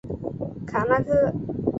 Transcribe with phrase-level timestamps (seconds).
[0.67, 1.31] 卡那刻。